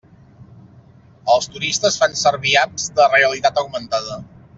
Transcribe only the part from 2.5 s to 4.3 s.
apps de realitat augmentada.